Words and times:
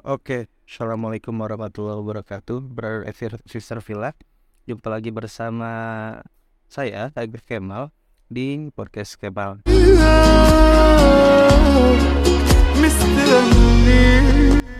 Oke, 0.00 0.48
Assalamualaikum 0.64 1.36
warahmatullahi 1.36 2.00
wabarakatuh. 2.00 2.72
Brother 2.72 3.04
and 3.04 3.36
Sister 3.44 3.84
Villa 3.84 4.16
Jumpa 4.64 4.88
lagi 4.88 5.12
bersama 5.12 5.68
saya, 6.72 7.12
Agus 7.12 7.44
Kemal 7.44 7.92
Di 8.24 8.72
Podcast 8.72 9.20
Kemal. 9.20 9.60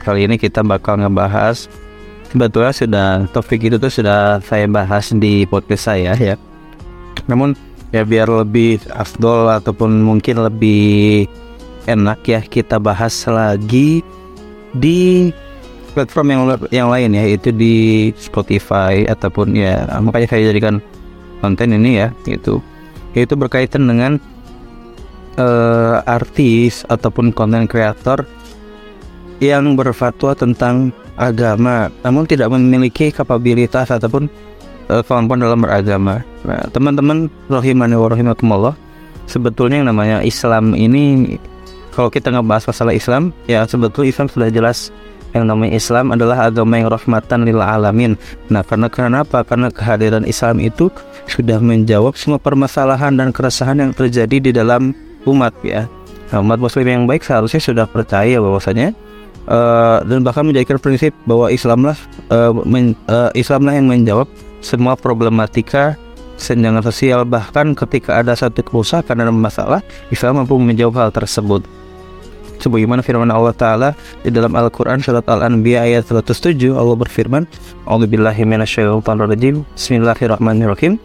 Kali 0.00 0.20
ini 0.24 0.40
kita 0.40 0.64
bakal 0.64 1.04
ngebahas 1.04 1.68
Sebetulnya 2.32 2.72
sudah 2.72 3.08
topik 3.28 3.60
itu 3.68 3.76
tuh 3.76 3.92
sudah 3.92 4.40
saya 4.40 4.64
bahas 4.72 5.12
di 5.12 5.44
podcast 5.44 5.84
saya 5.84 6.16
ya. 6.16 6.40
Namun 7.28 7.52
ya 7.92 8.08
biar 8.08 8.24
lebih 8.24 8.80
afdol 8.88 9.52
ataupun 9.52 10.00
mungkin 10.00 10.40
lebih 10.40 11.28
enak 11.84 12.24
ya 12.24 12.40
kita 12.40 12.80
bahas 12.80 13.12
lagi 13.28 14.00
di 14.76 15.30
platform 15.92 16.28
yang 16.30 16.42
yang 16.70 16.88
lain 16.88 17.10
ya 17.14 17.24
itu 17.34 17.50
di 17.50 17.76
Spotify 18.14 19.02
ataupun 19.10 19.58
ya 19.58 19.86
makanya 19.98 20.28
saya 20.30 20.54
jadikan 20.54 20.78
konten 21.42 21.74
ini 21.74 22.06
ya 22.06 22.08
itu 22.30 22.62
yaitu 23.16 23.34
berkaitan 23.34 23.90
dengan 23.90 24.22
uh, 25.40 25.98
artis 26.06 26.86
ataupun 26.86 27.34
konten 27.34 27.66
kreator 27.66 28.22
yang 29.42 29.74
berfatwa 29.74 30.36
tentang 30.36 30.94
agama 31.18 31.90
namun 32.06 32.28
tidak 32.28 32.54
memiliki 32.54 33.10
kapabilitas 33.10 33.90
ataupun 33.90 34.30
uh, 34.90 35.02
dalam 35.38 35.60
beragama. 35.62 36.22
Nah, 36.46 36.62
teman-teman 36.72 37.30
rahimani 37.46 37.94
wa 37.94 38.72
sebetulnya 39.30 39.84
yang 39.84 39.88
namanya 39.94 40.18
Islam 40.26 40.74
ini 40.74 41.36
kalau 41.94 42.08
kita 42.08 42.30
ngebahas 42.30 42.70
masalah 42.70 42.94
Islam 42.94 43.34
ya 43.50 43.66
sebetulnya 43.66 44.10
Islam 44.10 44.28
sudah 44.30 44.48
jelas 44.50 44.94
yang 45.30 45.46
namanya 45.46 45.78
Islam 45.78 46.10
adalah 46.10 46.50
agama 46.50 46.74
yang 46.78 46.90
rahmatan 46.90 47.46
lil 47.46 47.62
alamin. 47.62 48.18
Nah, 48.50 48.66
karena 48.66 48.90
kenapa? 48.90 49.46
Karena 49.46 49.70
kehadiran 49.70 50.26
Islam 50.26 50.58
itu 50.58 50.90
sudah 51.30 51.62
menjawab 51.62 52.18
semua 52.18 52.42
permasalahan 52.42 53.14
dan 53.14 53.30
keresahan 53.30 53.78
yang 53.78 53.92
terjadi 53.94 54.36
di 54.42 54.50
dalam 54.50 54.90
umat 55.30 55.54
ya. 55.62 55.86
Nah, 56.34 56.42
umat 56.42 56.58
muslim 56.58 56.86
yang 56.86 57.04
baik 57.06 57.22
seharusnya 57.22 57.62
sudah 57.62 57.86
percaya 57.86 58.38
bahwasanya 58.42 58.94
uh, 59.50 60.02
dan 60.06 60.22
bahkan 60.22 60.46
menjadikan 60.46 60.78
prinsip 60.78 61.14
bahwa 61.26 61.50
Islamlah 61.50 61.98
uh, 62.30 62.54
men, 62.66 62.94
uh, 63.10 63.30
Islamlah 63.34 63.74
yang 63.78 63.90
menjawab 63.90 64.26
semua 64.62 64.94
problematika 64.94 65.98
senjangan 66.40 66.80
sosial 66.80 67.28
bahkan 67.28 67.76
ketika 67.76 68.22
ada 68.22 68.32
satu 68.32 68.64
kerusakan 68.64 69.12
dan 69.20 69.28
masalah 69.36 69.84
Islam 70.08 70.40
mampu 70.40 70.56
menjawab 70.56 70.94
hal 70.96 71.10
tersebut 71.12 71.66
sebagaimana 72.60 73.00
firman 73.00 73.32
Allah 73.32 73.56
taala 73.56 73.88
di 74.22 74.28
dalam 74.28 74.52
Al-Qur'an 74.52 75.00
surat 75.00 75.24
Al-Anbiya 75.24 75.88
ayat 75.88 76.06
107 76.06 76.76
Allah 76.76 76.96
berfirman 76.96 77.48
A'udzubillahi 77.88 78.44
minasyaitonirrajim. 78.44 79.64
Bismillahirrahmanirrahim. 79.74 81.00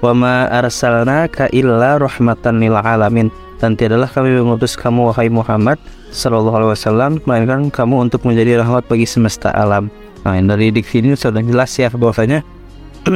Wa 0.00 0.16
ma 0.16 0.48
arsalnaka 0.48 1.50
illa 1.52 1.98
rahmatan 1.98 2.62
lil 2.62 2.72
alamin. 2.78 3.28
Dan 3.60 3.76
tiadalah 3.76 4.08
kami 4.08 4.32
mengutus 4.32 4.72
kamu 4.72 5.12
wahai 5.12 5.28
Muhammad 5.28 5.76
sallallahu 6.14 6.56
alaihi 6.64 6.72
wasallam 6.72 7.10
melainkan 7.28 7.68
kamu 7.68 8.08
untuk 8.08 8.24
menjadi 8.24 8.64
rahmat 8.64 8.88
bagi 8.88 9.04
semesta 9.04 9.52
alam. 9.52 9.92
Nah, 10.24 10.36
dari 10.40 10.72
diksi 10.72 11.04
ini 11.04 11.12
sudah 11.12 11.44
jelas 11.44 11.76
ya 11.76 11.92
bahwasanya 11.92 12.40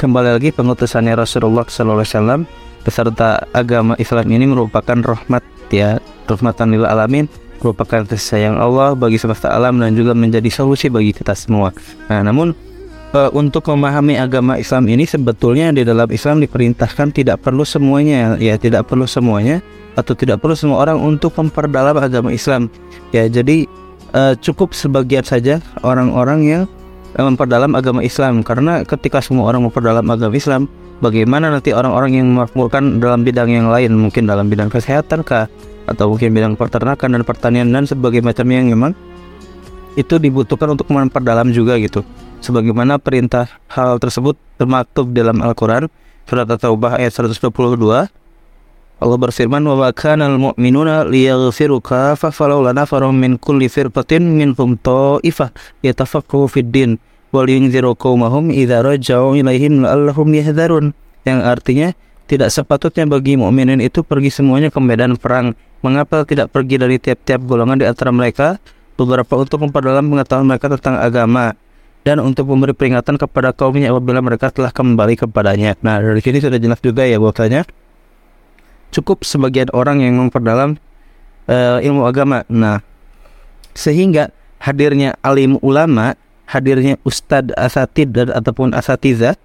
kembali 0.00 0.40
lagi 0.40 0.50
pengutusannya 0.56 1.12
Rasulullah 1.16 1.68
sallallahu 1.68 2.00
alaihi 2.00 2.12
wasallam 2.16 2.40
beserta 2.84 3.44
agama 3.52 3.92
Islam 4.00 4.26
ini 4.32 4.48
merupakan 4.48 4.96
rahmat 4.96 5.44
ya 5.68 6.00
rahmatan 6.28 6.76
lil 6.76 6.84
alamin 6.84 7.26
merupakan 7.58 8.06
kasih 8.06 8.22
sayang 8.22 8.56
Allah 8.56 8.94
bagi 8.94 9.18
semesta 9.18 9.50
alam 9.50 9.82
dan 9.82 9.96
juga 9.98 10.14
menjadi 10.14 10.46
solusi 10.46 10.86
bagi 10.86 11.10
kita 11.10 11.34
semua. 11.34 11.74
Nah, 12.06 12.22
namun 12.22 12.54
uh, 13.12 13.30
untuk 13.34 13.66
memahami 13.66 14.14
agama 14.14 14.56
Islam 14.60 14.86
ini 14.86 15.04
sebetulnya 15.04 15.74
di 15.74 15.82
dalam 15.82 16.06
Islam 16.06 16.38
diperintahkan 16.38 17.10
tidak 17.14 17.42
perlu 17.42 17.66
semuanya 17.66 18.38
ya 18.38 18.54
tidak 18.54 18.86
perlu 18.86 19.10
semuanya 19.10 19.58
atau 19.98 20.14
tidak 20.14 20.38
perlu 20.38 20.54
semua 20.54 20.86
orang 20.86 21.02
untuk 21.02 21.34
memperdalam 21.34 21.98
agama 21.98 22.30
Islam. 22.30 22.70
Ya, 23.10 23.26
jadi 23.26 23.66
uh, 24.14 24.38
cukup 24.38 24.70
sebagian 24.70 25.26
saja 25.26 25.58
orang-orang 25.82 26.40
yang 26.46 26.62
memperdalam 27.16 27.74
agama 27.74 28.04
Islam 28.04 28.46
karena 28.46 28.86
ketika 28.86 29.18
semua 29.18 29.50
orang 29.50 29.66
memperdalam 29.66 30.06
agama 30.06 30.36
Islam 30.36 30.70
bagaimana 31.00 31.50
nanti 31.50 31.74
orang-orang 31.74 32.20
yang 32.20 32.26
memakmurkan 32.30 33.02
dalam 33.02 33.24
bidang 33.26 33.48
yang 33.50 33.66
lain 33.72 33.96
mungkin 33.96 34.28
dalam 34.28 34.46
bidang 34.46 34.68
kesehatan 34.70 35.24
kah 35.24 35.48
atau 35.88 36.12
mungkin 36.12 36.36
bidang 36.36 36.54
peternakan 36.54 37.18
dan 37.18 37.22
pertanian 37.24 37.68
dan 37.72 37.88
sebagainya 37.88 38.30
macam 38.30 38.46
yang 38.52 38.68
memang 38.68 38.92
itu 39.96 40.20
dibutuhkan 40.20 40.70
untuk 40.76 40.86
memperdalam 40.92 41.50
juga 41.50 41.74
gitu. 41.80 42.04
Sebagaimana 42.38 43.02
perintah 43.02 43.50
hal 43.66 43.98
tersebut 43.98 44.38
termaktub 44.60 45.10
dalam 45.10 45.42
Al-Quran 45.42 45.90
surat 46.28 46.46
At-Taubah 46.46 47.00
ayat 47.02 47.10
122 47.10 47.40
Allah 48.98 49.14
berfirman 49.14 49.62
wa 49.62 49.94
kana 49.94 50.26
al-mu'minuna 50.26 51.06
liyaghfiru 51.06 51.78
kafa 51.78 52.34
falawla 52.34 52.74
nafarum 52.74 53.14
min 53.14 53.38
kulli 53.38 53.70
firqatin 53.70 54.34
minhum 54.34 54.74
ta'ifah 54.74 55.54
yatafaqahu 55.86 56.50
fid 56.50 56.74
din 56.74 56.98
wal 57.30 57.46
yunziru 57.46 57.94
qaumahum 57.94 58.50
idza 58.50 58.82
raja'u 58.82 59.38
ilaihim 59.38 59.86
la'allahum 59.86 60.34
yahdharun. 60.34 60.98
Yang 61.22 61.40
artinya 61.46 61.88
tidak 62.26 62.50
sepatutnya 62.50 63.06
bagi 63.06 63.38
mukminin 63.38 63.78
itu 63.78 64.02
pergi 64.02 64.34
semuanya 64.34 64.74
ke 64.74 64.82
medan 64.82 65.14
perang 65.14 65.54
Mengapa 65.78 66.26
tidak 66.26 66.50
pergi 66.50 66.76
dari 66.80 66.98
tiap-tiap 66.98 67.46
golongan 67.46 67.78
di 67.78 67.86
antara 67.86 68.10
mereka 68.10 68.58
beberapa 68.98 69.38
untuk 69.38 69.62
memperdalam 69.62 70.10
pengetahuan 70.10 70.46
mereka 70.50 70.66
tentang 70.74 70.98
agama 70.98 71.54
dan 72.02 72.18
untuk 72.18 72.50
memberi 72.50 72.74
peringatan 72.74 73.14
kepada 73.14 73.54
kaumnya 73.54 73.94
apabila 73.94 74.18
mereka 74.18 74.50
telah 74.50 74.74
kembali 74.74 75.14
kepadanya. 75.14 75.78
Nah, 75.84 76.02
dari 76.02 76.18
sini 76.18 76.42
sudah 76.42 76.58
jelas 76.58 76.82
juga 76.82 77.06
ya 77.06 77.22
bahwasanya 77.22 77.62
cukup 78.90 79.22
sebagian 79.22 79.70
orang 79.70 80.02
yang 80.02 80.18
memperdalam 80.18 80.80
uh, 81.46 81.78
ilmu 81.78 82.08
agama. 82.08 82.42
Nah, 82.50 82.82
sehingga 83.76 84.34
hadirnya 84.58 85.14
alim 85.22 85.60
ulama, 85.62 86.18
hadirnya 86.50 86.98
ustadz 87.06 87.54
asatid 87.54 88.10
dan 88.10 88.34
ataupun 88.34 88.74
asatiza 88.74 89.38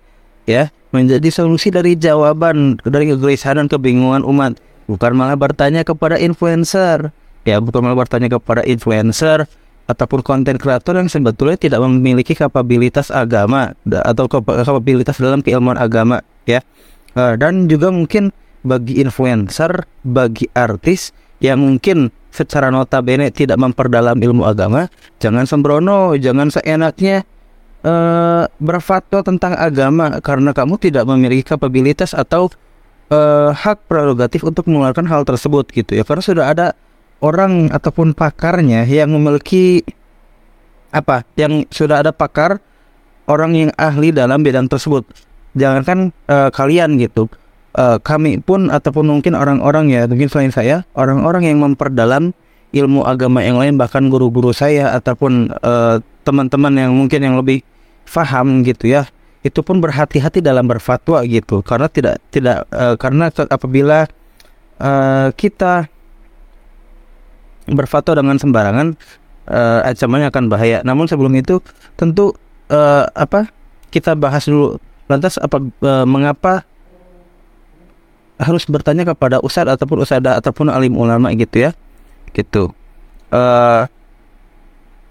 ya 0.50 0.72
menjadi 0.96 1.30
solusi 1.34 1.70
dari 1.74 1.98
jawaban 1.98 2.80
dari 2.86 3.12
kegelisahan 3.12 3.66
dan 3.66 3.68
kebingungan 3.68 4.24
umat 4.24 4.58
bukan 4.86 5.12
malah 5.16 5.38
bertanya 5.38 5.82
kepada 5.86 6.20
influencer. 6.20 7.12
Ya 7.44 7.60
bukan 7.60 7.84
malah 7.84 8.00
bertanya 8.08 8.32
kepada 8.32 8.64
influencer 8.64 9.46
ataupun 9.84 10.24
konten 10.24 10.56
kreator 10.56 10.96
yang 10.96 11.12
sebetulnya 11.12 11.60
tidak 11.60 11.84
memiliki 11.84 12.32
kapabilitas 12.32 13.12
agama 13.12 13.76
atau 13.84 14.32
kapabilitas 14.32 15.20
dalam 15.20 15.44
keilmuan 15.44 15.76
agama 15.76 16.24
ya. 16.48 16.64
Eh, 17.14 17.34
dan 17.36 17.68
juga 17.68 17.92
mungkin 17.92 18.32
bagi 18.64 19.04
influencer 19.04 19.84
bagi 20.08 20.48
artis 20.56 21.12
yang 21.44 21.60
mungkin 21.60 22.10
secara 22.32 22.72
notabene 22.72 23.30
tidak 23.30 23.60
memperdalam 23.60 24.16
ilmu 24.16 24.48
agama 24.48 24.88
jangan 25.20 25.44
sembrono 25.44 26.16
jangan 26.16 26.50
seenaknya 26.50 27.28
uh, 27.84 28.48
berfatwa 28.58 29.22
tentang 29.22 29.54
agama 29.54 30.18
karena 30.24 30.56
kamu 30.56 30.80
tidak 30.80 31.04
memiliki 31.06 31.44
kapabilitas 31.44 32.16
atau 32.16 32.50
uh, 33.10 33.52
hak 33.52 33.90
prerogatif 33.90 34.46
untuk 34.46 34.70
mengeluarkan 34.70 35.08
hal 35.10 35.28
tersebut 35.28 35.68
gitu 35.74 35.98
ya. 35.98 36.04
Karena 36.06 36.24
sudah 36.24 36.46
ada 36.52 36.68
orang 37.20 37.72
ataupun 37.74 38.16
pakarnya 38.16 38.86
yang 38.88 39.12
memiliki 39.12 39.84
apa? 40.94 41.26
Yang 41.36 41.68
sudah 41.74 42.06
ada 42.06 42.14
pakar 42.14 42.62
orang 43.28 43.52
yang 43.56 43.72
ahli 43.76 44.14
dalam 44.14 44.44
bidang 44.44 44.70
tersebut. 44.70 45.08
Jangankan 45.58 46.14
uh, 46.30 46.50
kalian 46.54 47.00
gitu. 47.02 47.28
Uh, 47.74 47.98
kami 47.98 48.38
pun 48.38 48.70
ataupun 48.70 49.10
mungkin 49.10 49.34
orang-orang 49.34 49.90
ya 49.90 50.06
mungkin 50.06 50.30
selain 50.30 50.54
saya 50.54 50.86
orang-orang 50.94 51.50
yang 51.50 51.58
memperdalam 51.58 52.30
ilmu 52.70 53.02
agama 53.02 53.42
yang 53.42 53.58
lain 53.58 53.82
bahkan 53.82 54.14
guru-guru 54.14 54.54
saya 54.54 54.94
ataupun 54.94 55.50
teman-teman 56.22 56.70
uh, 56.70 56.80
yang 56.86 56.94
mungkin 56.94 57.26
yang 57.26 57.34
lebih 57.34 57.66
faham 58.06 58.62
gitu 58.62 58.94
ya 58.94 59.10
itu 59.44 59.60
pun 59.60 59.84
berhati-hati 59.84 60.40
dalam 60.40 60.66
berfatwa 60.66 61.20
gitu. 61.28 61.60
Karena 61.62 61.92
tidak 61.92 62.24
tidak 62.32 62.64
uh, 62.72 62.96
karena 62.96 63.28
apabila 63.30 64.08
uh, 64.80 65.28
kita 65.36 65.92
berfatwa 67.68 68.24
dengan 68.24 68.36
sembarangan 68.40 68.96
uh, 69.52 69.88
ancamannya 69.88 70.32
akan 70.32 70.46
bahaya. 70.48 70.80
Namun 70.88 71.12
sebelum 71.12 71.36
itu 71.36 71.60
tentu 72.00 72.32
uh, 72.72 73.06
apa 73.12 73.52
kita 73.92 74.16
bahas 74.16 74.48
dulu 74.48 74.80
lantas 75.12 75.36
apa 75.38 75.60
uh, 75.60 76.08
mengapa 76.08 76.64
harus 78.40 78.66
bertanya 78.66 79.08
kepada 79.08 79.40
ustadz 79.44 79.72
ataupun 79.78 80.04
usada 80.04 80.40
ataupun 80.40 80.72
alim 80.72 80.96
ulama 80.96 81.32
gitu 81.36 81.68
ya. 81.68 81.72
Gitu. 82.32 82.72
Uh, 83.30 83.86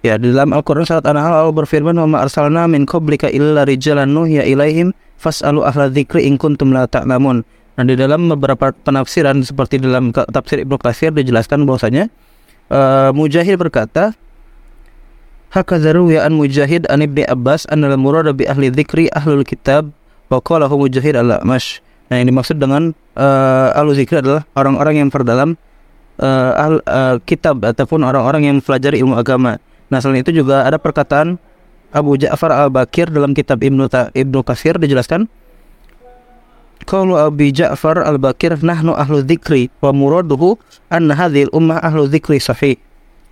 Ya, 0.03 0.19
di 0.19 0.35
dalam 0.35 0.51
Al-Qur'an 0.51 0.83
surat 0.83 1.07
An-Nahl 1.07 1.47
Allah 1.47 1.55
berfirman, 1.55 1.95
"Wa 1.95 2.11
ma 2.11 2.27
arsalna 2.27 2.67
min 2.67 2.91
qablika 2.91 3.31
illa 3.31 3.63
rijalan 3.63 4.11
nuhya 4.11 4.43
ilaihim 4.43 4.91
fas'alu 5.15 5.63
ahla 5.63 5.95
dzikri 5.95 6.27
in 6.27 6.35
kuntum 6.35 6.75
la 6.75 6.91
ta'lamun." 6.91 7.47
Nah, 7.79 7.85
di 7.87 7.95
dalam 7.95 8.27
beberapa 8.27 8.75
penafsiran 8.75 9.47
seperti 9.47 9.79
dalam 9.79 10.11
tafsir 10.11 10.67
Ibnu 10.67 10.75
Katsir 10.77 11.15
dijelaskan 11.15 11.65
bahwasanya 11.65 12.11
uh, 12.69 13.15
Mujahid 13.15 13.57
berkata, 13.63 14.13
Hakadha 15.55 15.95
ruwiya 15.95 16.27
an 16.27 16.35
Mujahid 16.35 16.85
an 16.91 17.07
Ibni 17.07 17.23
Abbas 17.23 17.71
an 17.71 17.87
al 17.87 17.95
murad 17.95 18.27
bi 18.35 18.43
ahli 18.49 18.75
dzikri 18.75 19.07
ahlul 19.15 19.47
kitab 19.47 19.95
wa 20.29 20.43
qalahu 20.43 20.83
Mujahid 20.83 21.15
al-Amash. 21.15 21.79
Nah, 22.11 22.21
yang 22.21 22.29
dimaksud 22.29 22.61
dengan 22.61 22.93
uh, 23.17 23.73
ahlu 23.73 23.97
zikri 23.97 24.21
adalah 24.21 24.45
orang-orang 24.53 25.01
yang 25.01 25.09
terdalam 25.09 25.57
uh, 26.21 26.53
ahl, 26.61 26.77
uh, 26.85 27.17
kitab 27.25 27.65
ataupun 27.65 28.05
orang-orang 28.05 28.51
yang 28.51 28.55
mempelajari 28.61 29.01
ilmu 29.01 29.17
agama. 29.17 29.57
Nah, 29.93 30.01
selain 30.01 30.25
itu 30.25 30.33
juga 30.33 30.65
ada 30.65 30.81
perkataan 30.81 31.37
Abu 31.93 32.17
Ja'far 32.17 32.49
Al-Bakir 32.49 33.13
dalam 33.13 33.37
kitab 33.37 33.61
Ibnu 33.61 33.93
Ibnu 33.93 34.39
Katsir 34.41 34.81
dijelaskan 34.81 35.29
kalau 36.89 37.21
Abu 37.21 37.53
Ja'far 37.53 38.01
Al-Bakir 38.01 38.57
nahnu 38.65 38.97
ahlu 38.97 39.21
dzikri 39.21 39.69
wa 39.85 39.93
muraduhu 39.93 40.57
anna 40.89 41.13
hadhil 41.13 41.53
ummah 41.53 41.77
ahlu 41.85 42.09
dzikri 42.09 42.41
sahih. 42.41 42.81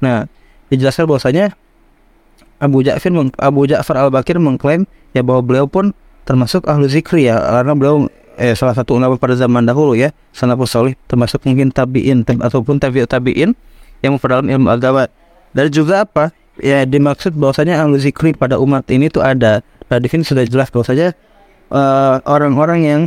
Nah, 0.05 0.29
dijelaskan 0.69 1.09
bahwasanya 1.09 1.57
Abu 2.61 2.85
Ja'far 2.85 3.09
Abu 3.41 3.65
Ja'far 3.65 3.97
Al-Bakir 3.97 4.37
mengklaim 4.37 4.85
ya 5.17 5.25
bahwa 5.25 5.41
beliau 5.41 5.65
pun 5.65 5.97
termasuk 6.29 6.69
ahlu 6.69 6.87
zikri 6.87 7.27
ya 7.27 7.41
karena 7.41 7.73
beliau 7.75 7.97
eh, 8.39 8.55
salah 8.55 8.77
satu 8.77 8.95
ulama 9.01 9.19
pada 9.19 9.35
zaman 9.35 9.67
dahulu 9.67 9.99
ya 9.99 10.15
salafus 10.31 10.71
salih 10.71 10.95
termasuk 11.11 11.43
mungkin 11.43 11.75
tabiin 11.75 12.23
ataupun 12.23 12.79
tabi'ut 12.79 13.11
tabiin 13.11 13.56
yang 14.05 14.15
memperdalam 14.15 14.47
ilmu 14.47 14.69
agama 14.71 15.11
dan 15.51 15.67
juga 15.73 16.06
apa 16.06 16.31
ya 16.58 16.82
dimaksud 16.82 17.37
bahwasanya 17.38 17.85
ahlu 17.85 18.00
pada 18.35 18.58
umat 18.58 18.88
ini 18.91 19.06
tuh 19.06 19.23
ada 19.23 19.62
nah 19.87 19.99
di 20.02 20.06
sudah 20.11 20.43
jelas 20.47 20.70
bahwasanya 20.75 21.14
uh, 21.70 22.19
orang-orang 22.26 22.81
yang 22.82 23.00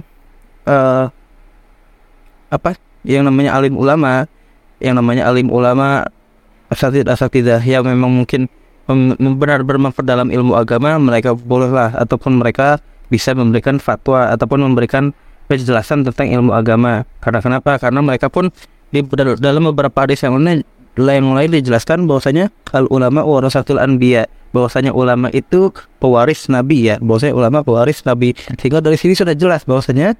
uh, 0.68 1.12
apa 2.48 2.80
yang 3.04 3.28
namanya 3.28 3.56
alim 3.60 3.76
ulama 3.76 4.28
yang 4.80 4.96
namanya 4.96 5.28
alim 5.28 5.52
ulama 5.52 6.08
asatid 6.72 7.08
asatidah 7.08 7.60
yang 7.64 7.84
memang 7.84 8.24
mungkin 8.24 8.48
benar-benar 9.40 9.92
memperdalam 9.92 10.28
ilmu 10.28 10.60
agama 10.60 11.00
mereka 11.00 11.32
bolehlah 11.32 11.96
ataupun 11.96 12.36
mereka 12.40 12.84
bisa 13.08 13.32
memberikan 13.32 13.80
fatwa 13.80 14.34
ataupun 14.34 14.60
memberikan 14.60 15.16
penjelasan 15.48 16.02
tentang 16.08 16.34
ilmu 16.34 16.52
agama. 16.56 17.06
Karena 17.22 17.40
kenapa? 17.44 17.78
Karena 17.78 18.02
mereka 18.02 18.28
pun 18.32 18.50
di 18.94 19.02
dalam 19.42 19.70
beberapa 19.74 20.06
hadis 20.06 20.22
yang 20.22 20.38
lain 20.38 20.66
yang 20.98 21.34
lain 21.34 21.50
dijelaskan 21.50 22.06
bahwasanya 22.06 22.54
al 22.74 22.86
ulama 22.94 23.26
warasatul 23.26 23.82
anbiya. 23.82 24.30
Bahwasanya 24.54 24.94
ulama 24.94 25.34
itu 25.34 25.74
pewaris 25.98 26.46
nabi 26.46 26.94
ya. 26.94 27.02
Bahwasanya 27.02 27.34
ulama 27.34 27.66
pewaris 27.66 28.06
nabi. 28.06 28.38
Sehingga 28.62 28.86
dari 28.86 29.02
sini 29.02 29.18
sudah 29.18 29.34
jelas 29.34 29.66
bahwasanya 29.66 30.14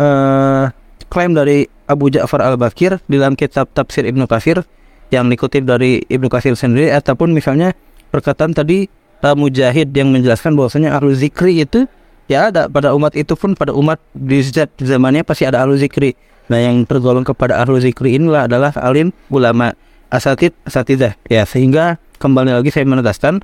uh, 0.00 0.72
klaim 1.12 1.36
dari 1.36 1.68
Abu 1.86 2.08
Ja'far 2.08 2.40
al-Bakir 2.42 2.98
di 3.06 3.20
dalam 3.20 3.36
kitab 3.36 3.68
tafsir 3.76 4.08
Ibnu 4.08 4.24
Katsir 4.24 4.64
yang 5.12 5.28
dikutip 5.30 5.68
dari 5.68 6.02
Ibnu 6.08 6.26
Katsir 6.32 6.56
sendiri 6.58 6.90
ataupun 6.90 7.30
misalnya 7.30 7.76
perkataan 8.10 8.56
tadi 8.56 8.88
uh, 9.22 9.36
Mujahid 9.36 9.92
yang 9.94 10.10
menjelaskan 10.10 10.56
bahwasanya 10.58 10.96
ahlu 10.96 11.14
zikri 11.14 11.62
itu 11.62 11.86
ya 12.26 12.50
ada 12.50 12.66
pada 12.66 12.90
umat 12.96 13.14
itu 13.14 13.38
pun 13.38 13.54
pada 13.54 13.70
umat 13.70 14.02
di 14.16 14.42
zamannya 14.82 15.22
pasti 15.22 15.46
ada 15.46 15.62
ahlu 15.62 15.78
zikri. 15.78 16.18
Nah 16.46 16.62
yang 16.62 16.86
tergolong 16.86 17.26
kepada 17.26 17.58
ahlu 17.58 17.78
zikri 17.78 18.18
inilah 18.18 18.50
adalah 18.50 18.70
alim 18.82 19.14
ulama 19.30 19.74
asatid 20.12 20.54
asatidah 20.66 21.18
ya 21.26 21.42
sehingga 21.44 21.98
kembali 22.22 22.54
lagi 22.56 22.70
saya 22.70 22.86
menegaskan 22.86 23.42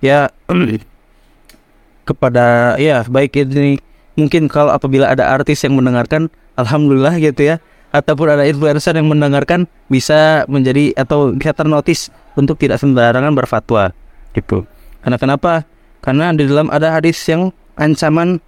ya 0.00 0.30
kepada 2.08 2.78
ya 2.78 3.02
baik 3.06 3.34
ini 3.34 3.82
mungkin 4.14 4.46
kalau 4.46 4.72
apabila 4.72 5.10
ada 5.10 5.28
artis 5.28 5.66
yang 5.66 5.74
mendengarkan 5.74 6.30
alhamdulillah 6.56 7.18
gitu 7.18 7.54
ya 7.54 7.56
ataupun 7.96 8.26
ada 8.28 8.44
influencer 8.44 8.92
yang 8.96 9.08
mendengarkan 9.08 9.64
bisa 9.88 10.44
menjadi 10.50 10.92
atau 10.96 11.32
bisa 11.32 11.56
ternotis 11.56 12.12
untuk 12.36 12.60
tidak 12.60 12.76
sembarangan 12.76 13.32
berfatwa 13.32 13.94
gitu. 14.36 14.68
Karena 15.00 15.16
kenapa? 15.16 15.64
Karena 16.04 16.30
di 16.36 16.44
dalam 16.44 16.68
ada 16.68 16.92
hadis 16.92 17.16
yang 17.24 17.50
ancaman 17.80 18.38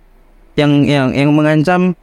yang 0.59 0.85
yang 0.85 1.15
yang 1.17 1.31
mengancam 1.33 1.97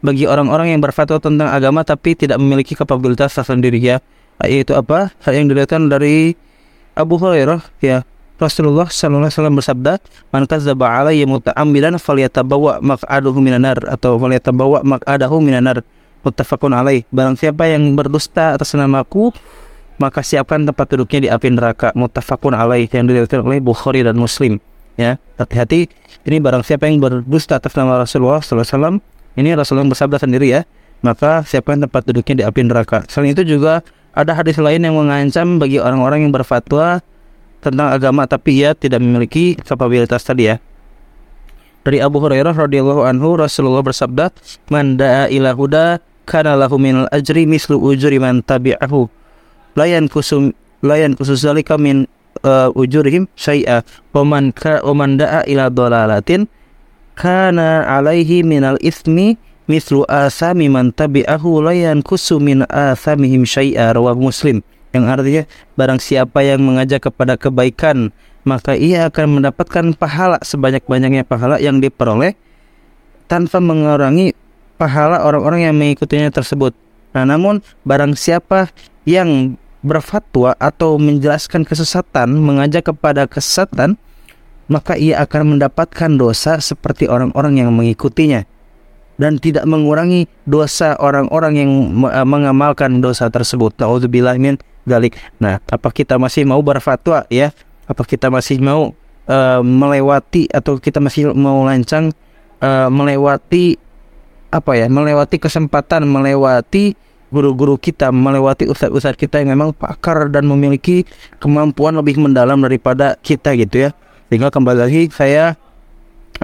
bagi 0.00 0.24
orang-orang 0.24 0.72
yang 0.72 0.80
berfatwa 0.80 1.18
tentang 1.18 1.50
agama 1.50 1.82
tapi 1.82 2.14
tidak 2.14 2.40
memiliki 2.40 2.72
kapabilitas 2.72 3.36
tersendiri 3.36 3.76
ya. 3.76 3.98
Yaitu 4.44 4.76
apa? 4.76 5.14
Yang 5.24 5.54
dilihatkan 5.54 5.88
dari 5.88 6.36
Abu 6.92 7.16
Hurairah 7.16 7.64
ya. 7.80 8.04
Rasulullah 8.36 8.84
sallallahu 8.84 9.32
alaihi 9.32 9.36
wasallam 9.40 9.56
bersabda, 9.56 9.92
"Man 10.28 10.44
kadzdzaba 10.44 11.00
alayya 11.00 11.24
muta'ammidan 11.24 11.96
falyatabawa 11.96 12.84
maq'adahu 12.84 13.40
minan 13.40 13.64
nar" 13.64 13.80
atau 13.88 14.20
falyatabawa 14.20 14.84
maq'adahu 14.84 15.40
minan 15.40 15.64
nar. 15.64 15.80
Muttafaqun 16.20 16.76
alaih. 16.76 17.08
Barang 17.08 17.40
siapa 17.40 17.64
yang 17.64 17.96
berdusta 17.96 18.52
atas 18.52 18.76
namaku, 18.76 19.32
maka 19.96 20.20
siapkan 20.20 20.68
tempat 20.68 20.92
duduknya 20.92 21.18
di 21.24 21.28
api 21.32 21.48
neraka 21.56 21.88
muttafaqun 21.96 22.52
alaih 22.52 22.84
yang 22.92 23.08
diriwayatkan 23.08 23.40
oleh 23.40 23.60
Bukhari 23.64 24.04
dan 24.04 24.20
Muslim 24.20 24.60
ya 24.96 25.20
hati-hati 25.40 25.88
ini 26.28 26.36
barang 26.40 26.64
siapa 26.64 26.88
yang 26.88 27.00
berdusta 27.00 27.60
atas 27.60 27.76
nama 27.76 28.00
Rasulullah 28.00 28.40
SAW 28.40 29.00
ini 29.36 29.50
Rasulullah 29.52 29.88
bersabda 29.88 30.20
sendiri 30.20 30.52
ya 30.52 30.60
maka 31.04 31.44
siapkan 31.44 31.80
tempat 31.80 32.08
duduknya 32.08 32.34
di 32.40 32.44
api 32.44 32.60
neraka 32.64 33.04
selain 33.08 33.36
itu 33.36 33.44
juga 33.44 33.84
ada 34.16 34.32
hadis 34.32 34.56
lain 34.56 34.80
yang 34.80 34.96
mengancam 34.96 35.60
bagi 35.60 35.76
orang-orang 35.76 36.24
yang 36.24 36.32
berfatwa 36.32 37.04
tentang 37.60 37.92
agama 37.92 38.24
tapi 38.24 38.64
ia 38.64 38.72
tidak 38.72 39.04
memiliki 39.04 39.60
kapabilitas 39.60 40.24
tadi 40.24 40.48
ya. 40.48 40.56
Dari 41.84 42.02
Abu 42.02 42.18
Hurairah 42.18 42.56
radhiyallahu 42.56 43.06
anhu 43.06 43.38
Rasulullah 43.38 43.84
bersabda 43.84 44.32
man 44.72 44.98
da'a 44.98 45.30
ila 45.30 45.54
huda 45.54 46.02
kana 46.26 46.58
lahu 46.58 46.80
minal 46.80 47.06
ajri 47.14 47.46
mislu 47.46 47.78
ujri 47.78 48.18
man 48.18 48.42
tabi'ahu. 48.42 49.06
Layan 49.78 50.10
kusum 50.10 50.50
layan 50.82 51.14
khusus 51.14 51.46
zalika 51.46 51.78
min 51.78 52.10
uh, 52.42 52.74
ujurihim 52.74 53.30
syai'a. 53.38 53.86
Waman 54.10 54.50
ka 54.50 54.82
waman 54.82 55.20
da'a 55.20 55.46
ila 55.46 55.70
dolalatin 55.70 56.50
kana 57.14 57.86
alaihi 57.86 58.42
minal 58.42 58.80
ismi 58.82 59.38
mislu 59.66 60.06
asami 60.06 60.70
man 60.70 60.94
tabi'ahu 60.94 61.62
layan 61.62 62.02
kusu 62.02 62.38
min 62.38 62.62
asamihim 62.70 63.42
syai'a 63.42 63.94
rawah 63.94 64.14
muslim 64.14 64.62
yang 64.94 65.10
artinya 65.10 65.44
barang 65.74 66.00
siapa 66.00 66.42
yang 66.46 66.62
mengajak 66.62 67.10
kepada 67.10 67.34
kebaikan 67.34 68.14
maka 68.46 68.78
ia 68.78 69.10
akan 69.10 69.42
mendapatkan 69.42 69.92
pahala 69.98 70.38
sebanyak-banyaknya 70.40 71.26
pahala 71.26 71.58
yang 71.58 71.82
diperoleh 71.82 72.38
tanpa 73.26 73.58
mengurangi 73.58 74.38
pahala 74.78 75.26
orang-orang 75.26 75.66
yang 75.66 75.74
mengikutinya 75.74 76.30
tersebut. 76.30 76.70
Nah, 77.10 77.26
namun 77.26 77.58
barang 77.82 78.14
siapa 78.14 78.70
yang 79.02 79.58
berfatwa 79.82 80.54
atau 80.62 80.94
menjelaskan 80.94 81.66
kesesatan, 81.66 82.38
mengajak 82.38 82.94
kepada 82.94 83.26
kesesatan, 83.26 83.98
maka 84.70 84.94
ia 84.94 85.22
akan 85.26 85.58
mendapatkan 85.58 86.10
dosa 86.14 86.62
seperti 86.62 87.10
orang-orang 87.10 87.66
yang 87.66 87.70
mengikutinya 87.74 88.46
dan 89.16 89.40
tidak 89.40 89.64
mengurangi 89.64 90.28
dosa 90.44 90.96
orang-orang 91.00 91.52
yang 91.56 91.70
eh, 92.08 92.26
mengamalkan 92.26 93.00
dosa 93.00 93.28
tersebut. 93.32 93.76
Nauzubillah 93.80 94.36
min 94.36 94.60
dalik. 94.86 95.16
Nah, 95.42 95.58
apa 95.68 95.88
kita 95.90 96.20
masih 96.20 96.46
mau 96.46 96.60
berfatwa 96.62 97.24
ya? 97.32 97.50
Apa 97.86 98.02
kita 98.02 98.30
masih 98.30 98.58
mau 98.58 98.94
uh, 99.30 99.60
melewati 99.62 100.50
atau 100.50 100.78
kita 100.78 100.98
masih 100.98 101.30
mau 101.34 101.62
lancang 101.62 102.10
uh, 102.62 102.90
melewati 102.90 103.78
apa 104.50 104.78
ya? 104.78 104.86
Melewati 104.86 105.38
kesempatan, 105.42 106.06
melewati 106.06 106.94
guru-guru 107.30 107.74
kita 107.74 108.14
melewati 108.14 108.70
ustadz-ustadz 108.70 109.18
kita 109.18 109.42
yang 109.42 109.58
memang 109.58 109.74
pakar 109.74 110.30
dan 110.30 110.46
memiliki 110.46 111.02
kemampuan 111.42 111.98
lebih 111.98 112.22
mendalam 112.22 112.62
daripada 112.62 113.18
kita 113.18 113.58
gitu 113.58 113.86
ya. 113.86 113.90
Sehingga 114.30 114.50
kembali 114.50 114.78
lagi 114.86 115.02
saya 115.10 115.58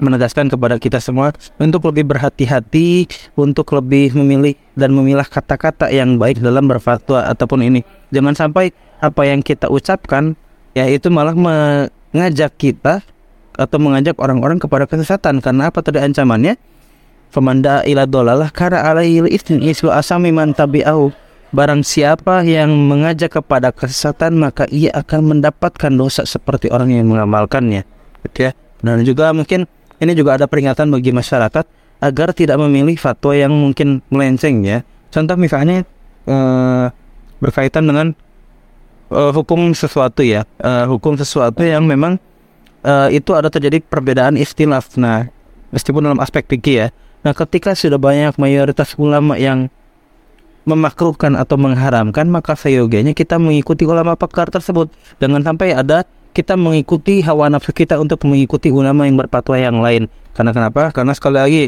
menegaskan 0.01 0.49
kepada 0.49 0.79
kita 0.81 0.97
semua 0.97 1.35
untuk 1.61 1.85
lebih 1.89 2.09
berhati-hati 2.09 3.05
untuk 3.37 3.69
lebih 3.77 4.15
memilih 4.17 4.57
dan 4.73 4.93
memilah 4.95 5.27
kata-kata 5.27 5.93
yang 5.93 6.17
baik 6.17 6.41
dalam 6.41 6.65
berfatwa 6.65 7.27
ataupun 7.29 7.61
ini. 7.61 7.81
Jangan 8.09 8.33
sampai 8.33 8.73
apa 9.03 9.21
yang 9.27 9.43
kita 9.43 9.69
ucapkan 9.69 10.33
ya 10.73 10.89
itu 10.89 11.11
malah 11.13 11.35
mengajak 11.37 12.55
kita 12.57 13.05
atau 13.53 13.77
mengajak 13.77 14.17
orang-orang 14.17 14.57
kepada 14.57 14.89
kesesatan 14.89 15.37
karena 15.43 15.69
apa 15.69 15.85
tadi 15.85 16.01
ancamannya? 16.01 16.57
Famanda 17.33 17.81
ila 17.89 18.05
dolalah 18.05 18.53
istin 19.29 19.57
islu 19.65 19.89
asami 19.89 20.29
man 20.29 20.53
tabi'ahu. 20.53 21.09
Barang 21.53 21.85
siapa 21.85 22.41
yang 22.41 22.73
mengajak 22.73 23.41
kepada 23.41 23.69
kesesatan 23.69 24.41
maka 24.41 24.65
ia 24.73 24.89
akan 24.93 25.37
mendapatkan 25.37 25.93
dosa 25.93 26.25
seperti 26.25 26.69
orang 26.73 26.93
yang 26.93 27.09
mengamalkannya. 27.09 27.85
Gitu 28.25 28.49
ya. 28.49 28.51
Dan 28.81 29.05
juga 29.05 29.29
mungkin 29.33 29.69
ini 30.03 30.13
juga 30.13 30.35
ada 30.35 30.45
peringatan 30.45 30.91
bagi 30.91 31.15
masyarakat 31.15 31.65
agar 32.03 32.29
tidak 32.35 32.59
memilih 32.59 32.99
fatwa 32.99 33.31
yang 33.33 33.55
mungkin 33.55 34.03
melenceng 34.11 34.61
ya. 34.67 34.83
Contoh 35.09 35.39
misalnya 35.39 35.87
uh, 36.27 36.91
berkaitan 37.39 37.87
dengan 37.87 38.11
uh, 39.07 39.31
hukum 39.31 39.71
sesuatu 39.71 40.21
ya, 40.21 40.43
uh, 40.59 40.85
hukum 40.91 41.15
sesuatu 41.15 41.63
yang 41.63 41.87
memang 41.87 42.19
uh, 42.83 43.07
itu 43.07 43.31
ada 43.31 43.47
terjadi 43.47 43.79
perbedaan 43.79 44.35
istilah. 44.35 44.83
Nah, 44.99 45.31
meskipun 45.71 46.03
dalam 46.03 46.19
aspek 46.19 46.43
fikih 46.43 46.75
ya, 46.75 46.87
Nah, 47.23 47.31
ketika 47.31 47.71
sudah 47.71 47.95
banyak 47.95 48.35
mayoritas 48.35 48.99
ulama 48.99 49.39
yang 49.39 49.71
memakruhkan 50.67 51.39
atau 51.39 51.55
mengharamkan, 51.55 52.27
maka 52.27 52.55
seyogianya 52.55 53.15
kita 53.15 53.39
mengikuti 53.39 53.87
ulama 53.87 54.19
pakar 54.19 54.51
tersebut. 54.51 54.91
Jangan 55.23 55.39
sampai 55.43 55.71
ada 55.71 56.03
kita 56.33 56.57
mengikuti 56.57 57.21
hawa 57.21 57.47
nafsu 57.53 57.69
kita 57.71 58.01
untuk 58.01 58.25
mengikuti 58.25 58.73
ulama 58.73 59.05
yang 59.05 59.21
berfatwa 59.21 59.55
yang 59.55 59.77
lain. 59.79 60.09
Karena 60.33 60.51
kenapa? 60.51 60.89
Karena 60.89 61.13
sekali 61.13 61.37
lagi 61.37 61.63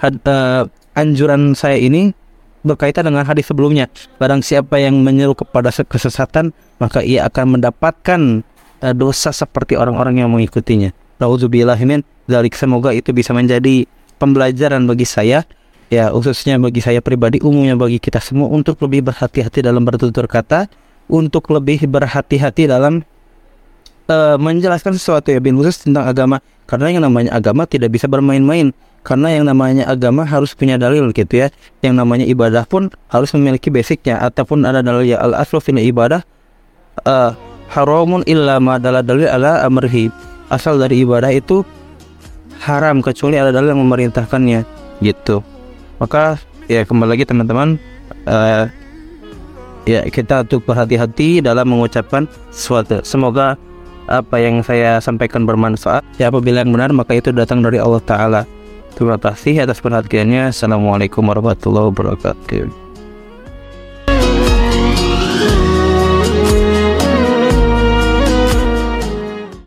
had, 0.00 0.16
uh, 0.24 0.64
anjuran 0.96 1.52
saya 1.52 1.76
ini 1.76 2.16
berkaitan 2.64 3.06
dengan 3.06 3.28
hadis 3.28 3.46
sebelumnya. 3.46 3.92
Barang 4.16 4.40
siapa 4.40 4.80
yang 4.80 4.98
menyeru 5.04 5.36
kepada 5.36 5.68
kesesatan, 5.70 6.56
maka 6.80 7.04
ia 7.04 7.28
akan 7.28 7.60
mendapatkan 7.60 8.42
uh, 8.80 8.94
dosa 8.96 9.30
seperti 9.30 9.76
orang-orang 9.76 10.24
yang 10.24 10.32
mengikutinya. 10.32 10.90
Nauzubillah 11.20 11.78
min 11.84 12.00
dzalik. 12.24 12.56
Semoga 12.56 12.96
itu 12.96 13.12
bisa 13.12 13.36
menjadi 13.36 13.84
pembelajaran 14.18 14.88
bagi 14.88 15.04
saya 15.06 15.46
ya 15.88 16.12
khususnya 16.12 16.60
bagi 16.60 16.84
saya 16.84 17.00
pribadi 17.00 17.40
umumnya 17.40 17.72
bagi 17.72 17.96
kita 17.96 18.20
semua 18.20 18.52
untuk 18.52 18.76
lebih 18.84 19.08
berhati-hati 19.08 19.64
dalam 19.64 19.88
bertutur 19.88 20.28
kata 20.28 20.68
untuk 21.08 21.48
lebih 21.48 21.88
berhati-hati 21.88 22.68
dalam 22.68 23.00
uh, 24.08 24.36
menjelaskan 24.40 24.96
sesuatu 24.96 25.30
ya 25.30 25.38
bin 25.38 25.54
khusus 25.60 25.84
tentang 25.84 26.08
agama. 26.08 26.40
Karena 26.68 26.92
yang 26.92 27.04
namanya 27.04 27.36
agama 27.36 27.64
tidak 27.64 27.94
bisa 27.94 28.10
bermain-main. 28.10 28.74
Karena 29.06 29.32
yang 29.32 29.48
namanya 29.48 29.88
agama 29.88 30.26
harus 30.26 30.52
punya 30.52 30.76
dalil 30.76 31.08
gitu 31.16 31.46
ya. 31.46 31.48
Yang 31.80 31.94
namanya 31.96 32.24
ibadah 32.28 32.64
pun 32.68 32.92
harus 33.08 33.32
memiliki 33.32 33.72
basicnya. 33.72 34.20
Ataupun 34.20 34.68
ada 34.68 34.84
dalil 34.84 35.08
ya 35.08 35.22
al 35.22 35.32
aslu 35.38 35.62
fil 35.62 35.80
ibadah 35.80 36.20
uh, 37.06 37.32
haramun 37.72 38.24
illa 38.28 38.60
ma 38.60 38.76
dalil 38.76 39.28
ala 39.28 39.64
amrihi. 39.64 40.12
Asal 40.48 40.80
dari 40.80 41.04
ibadah 41.04 41.32
itu 41.32 41.64
haram 42.64 43.00
kecuali 43.04 43.38
ada 43.38 43.52
dalil 43.52 43.72
yang 43.76 43.80
memerintahkannya 43.84 44.64
gitu. 45.04 45.40
Maka 46.00 46.40
ya 46.66 46.84
kembali 46.84 47.16
lagi 47.16 47.24
teman-teman 47.24 47.80
uh, 48.28 48.68
ya 49.88 50.04
kita 50.08 50.44
untuk 50.44 50.68
berhati-hati 50.68 51.40
dalam 51.40 51.68
mengucapkan 51.68 52.28
sesuatu. 52.52 53.00
Semoga 53.04 53.56
apa 54.08 54.40
yang 54.40 54.64
saya 54.64 54.98
sampaikan 54.98 55.44
bermanfaat. 55.44 56.02
Ya 56.16 56.32
apabila 56.32 56.64
yang 56.64 56.72
benar 56.72 56.90
maka 56.96 57.14
itu 57.14 57.30
datang 57.30 57.60
dari 57.60 57.78
Allah 57.78 58.02
Ta'ala. 58.02 58.42
Terima 58.96 59.20
kasih 59.20 59.62
atas 59.62 59.78
perhatiannya. 59.78 60.50
Assalamualaikum 60.50 61.22
warahmatullahi 61.22 61.94
wabarakatuh 61.94 62.87